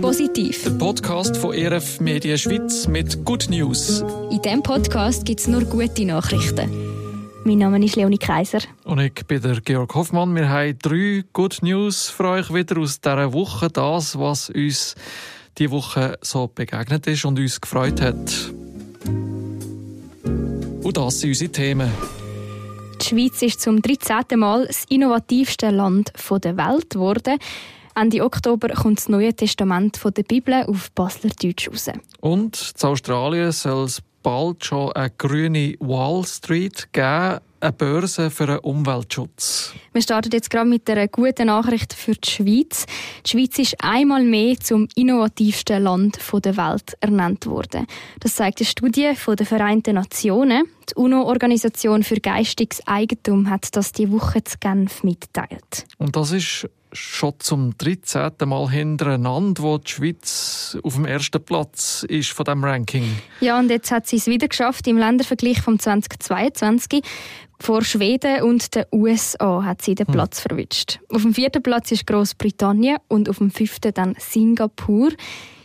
[0.00, 0.64] Positiv.
[0.64, 4.04] Der Podcast von ERF Media Schweiz mit Good News.
[4.30, 6.70] In diesem Podcast gibt es nur gute Nachrichten.
[7.44, 8.60] Mein Name ist Leonie Kaiser.
[8.84, 10.34] Und ich bin der Georg Hoffmann.
[10.34, 13.68] Wir haben drei Good News für euch wieder aus dieser Woche.
[13.68, 14.94] Das, was uns
[15.56, 18.52] diese Woche so begegnet ist und uns gefreut hat.
[20.82, 21.90] Und das sind unsere Themen.
[23.00, 24.38] Die Schweiz ist zum 13.
[24.38, 27.38] Mal das innovativste Land der Welt geworden.
[28.00, 31.90] Ende Oktober kommt das Neue Testament der Bibel auf Basler Deutsch raus.
[32.20, 38.46] Und in Australien soll es bald schon eine grüne Wall Street geben, eine Börse für
[38.46, 39.72] den Umweltschutz.
[39.92, 42.86] Wir starten jetzt gerade mit einer guten Nachricht für die Schweiz.
[43.26, 47.84] Die Schweiz ist einmal mehr zum innovativsten Land der Welt ernannt worden.
[48.20, 50.68] Das zeigt eine Studie der Vereinten Nationen.
[50.88, 55.86] Die UNO-Organisation für geistiges Eigentum hat das die Woche zu Genf mitteilt.
[55.98, 58.32] Und das ist schon zum 13.
[58.44, 63.18] Mal hintereinander, wo die Schweiz auf dem ersten Platz ist von dem Ranking.
[63.40, 67.02] Ja, und jetzt hat sie es wieder geschafft im Ländervergleich vom 2022.
[67.60, 70.14] Vor Schweden und den USA hat sie den hm.
[70.14, 70.48] Platz hm.
[70.48, 71.00] verwischt.
[71.08, 75.10] Auf dem vierten Platz ist Großbritannien und auf dem fünften dann Singapur.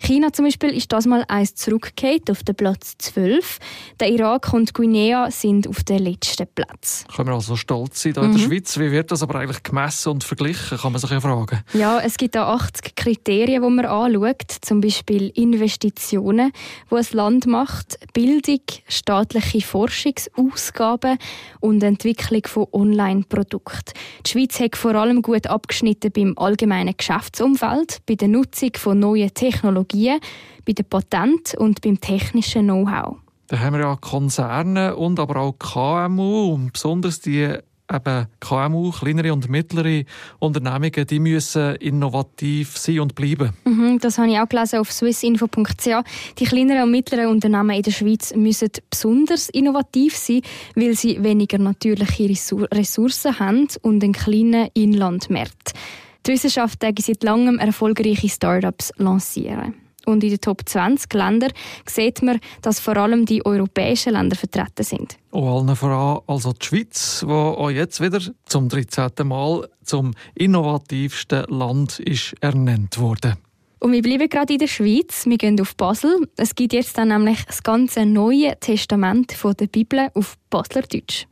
[0.00, 3.58] China zum Beispiel ist das mal eins zurückgekehrt auf den Platz 12.
[4.00, 7.04] Der Irak und Guinea sind auf dem letzten Platz.
[7.14, 8.30] Können wir also stolz sein hier mhm.
[8.30, 8.50] in der mhm.
[8.50, 8.78] Schweiz?
[8.78, 11.60] Wie wird das aber eigentlich gemessen und verglichen, kann man sich ja fragen.
[11.72, 14.52] Ja, es gibt da 80 Kriterien, die man anschaut.
[14.60, 16.52] Zum Beispiel Investitionen,
[16.90, 21.18] die ein Land macht, Bildung, staatliche Forschungsausgaben
[21.60, 23.92] und Entwicklung von Online-Produkten.
[24.26, 29.32] Die Schweiz hat vor allem gut abgeschnitten beim allgemeinen Geschäftsumfeld, bei der Nutzung von neuen
[29.34, 30.20] Technologien Technologien,
[30.66, 33.16] bei den Patenten und beim technischen Know-how.
[33.48, 37.56] Da haben wir ja Konzerne und aber auch KMU und besonders die
[37.90, 40.04] eben KMU, kleinere und mittlere
[40.38, 43.54] Unternehmungen, die müssen innovativ sein und bleiben.
[43.64, 45.88] Mhm, das habe ich auch gelesen auf swissinfo.ch.
[46.38, 50.42] Die kleineren und mittleren Unternehmen in der Schweiz müssen besonders innovativ sein,
[50.74, 55.72] weil sie weniger natürliche Ressourcen haben und einen kleinen Inlandmarkt.
[56.28, 59.72] Die Wissenschaft seit langem erfolgreiche Startups lancieren.
[60.04, 61.52] Und in den Top 20 Ländern
[61.86, 65.16] sieht man, dass vor allem die europäischen Länder vertreten sind.
[65.30, 69.10] Und allen voran also die Schweiz, die auch jetzt wieder zum 13.
[69.26, 73.38] Mal zum innovativsten Land ist ernannt wurde.
[73.80, 75.24] Und wir bleiben gerade in der Schweiz.
[75.24, 76.28] Wir gehen auf Basel.
[76.36, 81.26] Es gibt jetzt dann nämlich das ganze Neue Testament der Bibel auf Baslerdeutsch.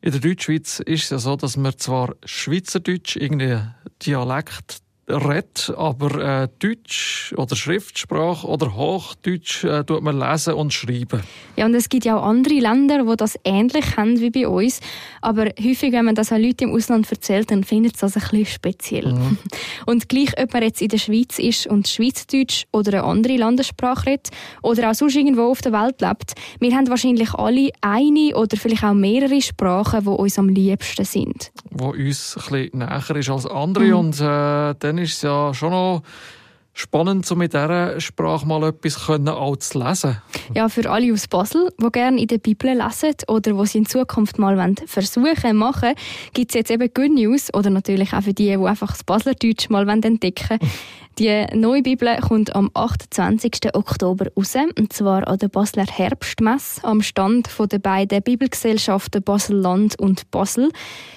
[0.00, 3.60] In der Deutschschweiz ist es ja so, dass man zwar Schweizerdeutsch irgendwie
[4.02, 11.22] Dialekt redet, aber äh, Deutsch oder Schriftsprache oder Hochdeutsch äh, tut man lesen und schreiben.
[11.56, 14.80] Ja, und es gibt ja auch andere Länder, wo das ähnlich haben wie bei uns.
[15.22, 18.22] Aber häufig, wenn man das an Leute im Ausland erzählt, dann findet es das ein
[18.22, 19.12] bisschen speziell.
[19.12, 19.38] Mhm.
[19.86, 24.06] Und gleich, ob man jetzt in der Schweiz ist und Schweizerdeutsch oder eine andere Landessprache
[24.06, 24.28] redet
[24.62, 28.84] oder auch sonst irgendwo auf der Welt lebt, wir haben wahrscheinlich alle eine oder vielleicht
[28.84, 31.50] auch mehrere Sprachen, die uns am liebsten sind.
[31.70, 33.96] Wo uns ein bisschen näher ist als andere mhm.
[33.96, 36.02] und äh, dann dann ist es ja schon noch
[36.74, 40.18] spannend, so mit dieser Sprache mal etwas können, auch zu lesen.
[40.54, 43.86] Ja, für alle aus Basel, die gerne in der Bibel lesen oder die sie in
[43.86, 45.94] Zukunft mal versuchen machen,
[46.34, 49.70] gibt es jetzt eben Good News oder natürlich auch für die, die einfach das Baslerdeutsch
[49.70, 50.60] mal entdecken wollen.
[51.18, 53.74] Die neue Bibel kommt am 28.
[53.74, 60.30] Oktober raus, und zwar an der Basler Herbstmesse am Stand der beiden Bibelgesellschaften Basel-Land und
[60.30, 60.70] Basel.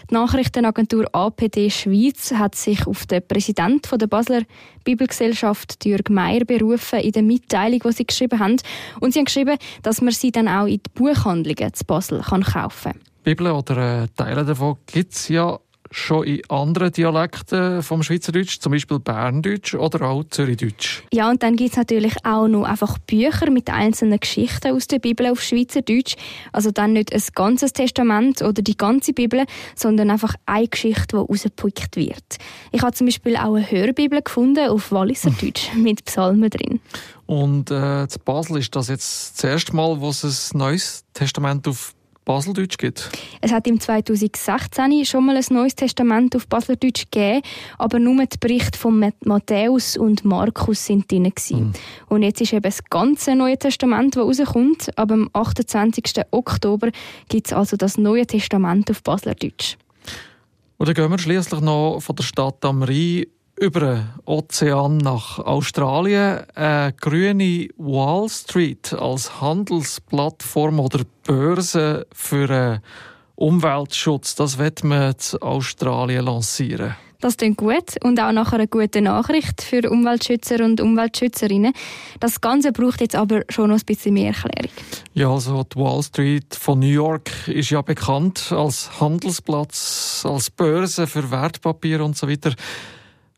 [0.09, 4.41] Die Nachrichtenagentur APD Schweiz hat sich auf den Präsidenten der Basler
[4.83, 8.57] Bibelgesellschaft, Jürg Meier, berufen in der Mitteilung, die sie geschrieben haben.
[9.01, 12.93] Und sie haben geschrieben, dass man sie dann auch in die Buchhandlungen zu Basel kaufen
[12.93, 12.99] kann.
[13.23, 15.59] Bibel oder äh, Teile davon gibt es ja
[15.91, 21.03] schon in anderen Dialekten vom Schweizerdeutsch, zum Beispiel Berndeutsch oder auch Zürichdeutsch.
[21.13, 24.99] Ja, und dann gibt es natürlich auch noch einfach Bücher mit einzelnen Geschichten aus der
[24.99, 26.15] Bibel auf Schweizerdeutsch.
[26.53, 31.15] Also dann nicht ein ganzes Testament oder die ganze Bibel, sondern einfach eine Geschichte, die
[31.17, 32.37] rausgepickt wird.
[32.71, 36.79] Ich habe zum Beispiel auch eine Hörbibel gefunden auf Walliserdeutsch mit Psalmen drin.
[37.25, 40.23] Und äh, in Basel ist das jetzt das erste Mal, wo es
[40.53, 41.93] ein neues Testament auf
[42.31, 43.11] Baseldeutsch gibt?
[43.41, 47.41] Es hat im 2016 schon mal ein neues Testament auf Baseldeutsch gegeben,
[47.77, 51.33] aber nur die Berichte von Matthäus und Markus sind drin.
[51.49, 51.73] Mhm.
[52.07, 54.97] Und jetzt ist eben das ganze Neue Testament, das rauskommt.
[54.97, 56.21] Aber am 28.
[56.31, 56.91] Oktober
[57.27, 59.75] gibt es also das Neue Testament auf Baseldeutsch.
[60.77, 63.25] Und dann gehen wir schließlich noch von der Stadt am Rhein
[63.61, 66.39] über den Ozean nach Australien.
[66.55, 72.81] Eine grüne Wall Street als Handelsplattform oder Börse für
[73.35, 76.95] Umweltschutz, das wird man in Australien lancieren.
[77.19, 81.73] Das klingt gut und auch nachher eine gute Nachricht für Umweltschützer und Umweltschützerinnen.
[82.19, 84.71] Das Ganze braucht jetzt aber schon noch ein bisschen mehr Erklärung.
[85.13, 91.05] Ja, also die Wall Street von New York ist ja bekannt als Handelsplatz, als Börse
[91.05, 92.55] für Wertpapiere und so weiter.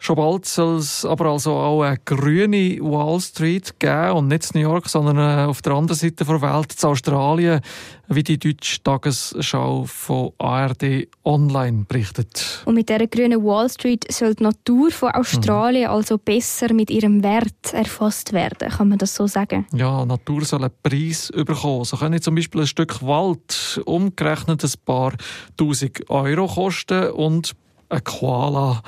[0.04, 4.60] Schon bald soll es aber also auch eine grüne Wall Street geben und nicht in
[4.60, 7.62] New York, sondern äh, auf der anderen Seite der Welt, in Australien,
[8.10, 12.64] wie die deutsche Tagesschau von ARD Online berichtet.
[12.66, 15.96] Und mit dieser grünen Wall Street soll die Natur von Australien mhm.
[15.96, 19.68] also besser mit ihrem Wert erfasst werden, kann man das so sagen?
[19.74, 21.86] Ja, Natur soll einen Preis bekommen.
[21.86, 25.14] So können zum Beispiel ein Stück Wald umgerechnet ein paar
[25.56, 27.56] tausend Euro kosten und
[27.88, 28.82] ein Koala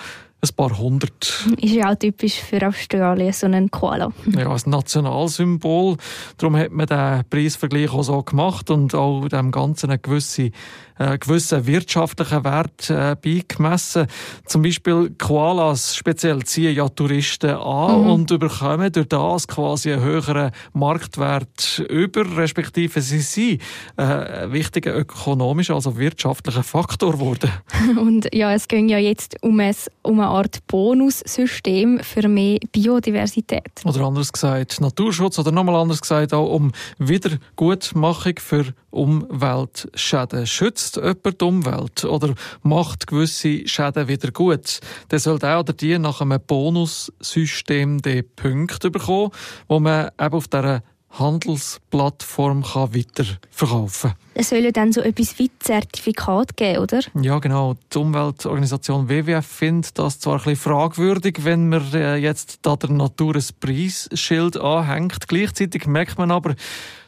[0.46, 1.46] ein paar hundert.
[1.62, 4.12] Ist ja auch typisch für Australien, so ein Koala.
[4.38, 5.98] ja, als Nationalsymbol.
[6.38, 10.52] Darum hat man den Preisvergleich auch so gemacht und auch dem Ganzen eine gewisse
[10.98, 14.08] äh, gewissen wirtschaftlichen Wert äh, beigemessen.
[14.46, 18.10] Zum Beispiel Koalas speziell ziehen ja Touristen an mhm.
[18.12, 23.62] und bekommen durch das quasi einen höheren Marktwert über, respektive sie sind
[23.98, 27.52] äh, ein wichtiger ökonomischer, also wirtschaftlicher Faktor geworden.
[28.00, 33.72] Und ja, es ging ja jetzt um, ein, um eine Art Bonussystem für mehr Biodiversität.
[33.86, 40.46] Oder anders gesagt Naturschutz oder nochmal anders gesagt auch um Wiedergutmachung für Umweltschäden.
[40.46, 42.34] Schützt jemand die Umwelt oder
[42.64, 48.92] macht gewisse Schäden wieder gut, dann soll der oder die nach einem Bonussystem die Punkte
[48.92, 49.32] bekommen,
[49.70, 50.84] wo man eben auf dieser
[51.20, 54.20] Handelsplattform kann weiterverkaufen kann.
[54.34, 57.00] Es soll ja dann so etwas wie Zertifikat geben, oder?
[57.22, 57.76] Ja, genau.
[57.94, 62.90] Die Umweltorganisation WWF findet das zwar ein bisschen fragwürdig, wenn man äh, jetzt da der
[62.90, 65.28] Natur ein Preisschild anhängt.
[65.28, 66.56] Gleichzeitig merkt man aber,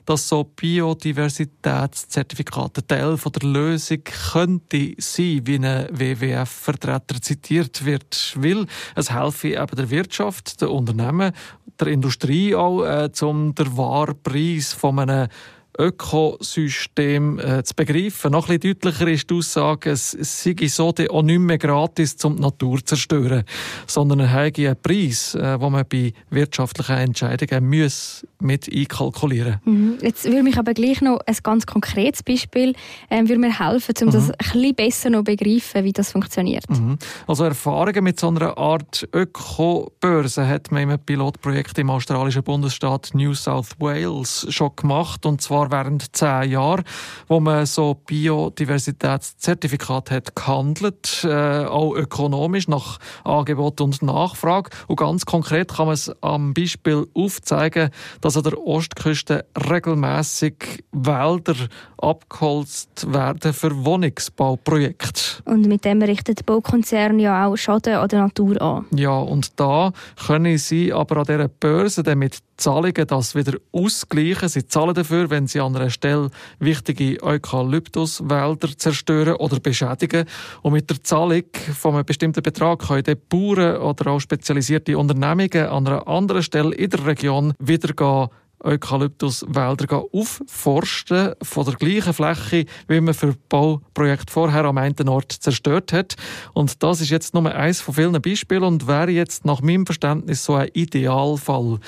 [0.08, 4.00] dass so Biodiversitätszertifikate Teil von der Lösung
[4.32, 11.34] könnte sein, wie ein WWF-Vertreter zitiert wird, weil es helfe eben der Wirtschaft, den Unternehmen,
[11.80, 15.28] der Industrie auch, äh, um den Wahrpreis von einem
[15.78, 18.32] Ökosystem äh, zu begreifen.
[18.32, 22.36] Noch ein bisschen deutlicher ist die Aussage, es sei so auch nicht mehr gratis, um
[22.36, 23.44] die Natur zu zerstören,
[23.86, 29.98] sondern er habe einen Preis, äh, den man bei wirtschaftlichen Entscheidungen muss mit einkalkulieren mhm.
[30.02, 32.74] Jetzt würde mich aber gleich noch ein ganz konkretes Beispiel
[33.10, 34.12] äh, würde mir helfen, um mhm.
[34.12, 36.70] das ein bisschen besser noch begreifen, wie das funktioniert.
[36.70, 36.98] Mhm.
[37.28, 43.34] Also Erfahrungen mit so einer Art Ökobörse hat man im Pilotprojekt im australischen Bundesstaat New
[43.34, 46.84] South Wales schon gemacht und zwar zwar während zehn Jahren,
[47.28, 54.70] wo man so Biodiversitätszertifikat hat gehandelt, äh, auch ökonomisch nach Angebot und Nachfrage.
[54.88, 57.90] Und ganz konkret kann man es am Beispiel aufzeigen,
[58.22, 61.56] dass an der Ostküste regelmäßig Wälder
[61.98, 65.44] abgeholzt werden für Wohnungsbauprojekte.
[65.46, 68.86] Und mit dem richtet Baukonzern ja auch Schaden an der Natur an.
[68.92, 69.92] Ja, und da
[70.28, 74.50] können sie aber an dieser Börse dann mit Zahlungen das wieder ausgleichen.
[74.50, 80.26] Sie zahlen dafür, wenn sie an einer Stelle wichtige Eukalyptuswälder zerstören oder beschädigen.
[80.62, 81.44] Und mit der Zahlung
[81.78, 86.76] von einem bestimmten Betrag können die Bauern oder auch spezialisierte Unternehmungen an einer anderen Stelle
[86.76, 94.32] in der Region wieder gehen Eukalyptuswälder aufforsten von der gleichen Fläche, wie man für Bauprojekt
[94.32, 96.16] vorher am einen Ort zerstört hat.
[96.54, 100.44] Und das ist jetzt nur eines von vielen Beispielen und wäre jetzt nach meinem Verständnis
[100.44, 101.80] so ein Idealfall.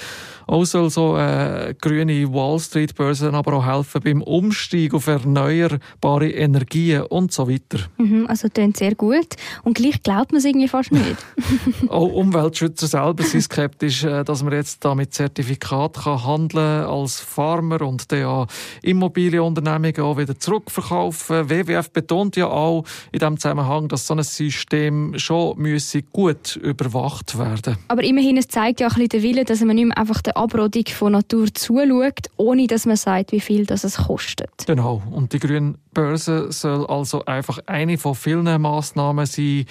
[0.48, 6.32] Auch soll so eine grüne Wall Street Börse aber auch helfen beim Umstieg auf erneuerbare
[6.32, 7.80] Energien und so weiter.
[7.98, 11.18] Mhm, also klingt sehr gut und gleich glaubt man es irgendwie fast nicht.
[11.90, 17.20] auch Umweltschützer selber sind skeptisch, äh, dass man jetzt da mit Zertifikat handeln handeln als
[17.20, 18.48] Farmer und dann ja
[18.82, 21.50] Immobilienunternehmungen auch wieder zurückverkaufen.
[21.50, 27.38] WWF betont ja auch in diesem Zusammenhang, dass so ein System schon müsse gut überwacht
[27.38, 29.98] werden Aber immerhin, es zeigt ja auch ein bisschen den Willen, dass man nicht mehr
[29.98, 34.52] einfach der Abrodung von Natur zuschaut, ohne dass man sagt, wie viel das es kostet.
[34.68, 35.02] Genau.
[35.12, 39.66] Und die grüne Börse soll also einfach eine von vielen Massnahmen sein,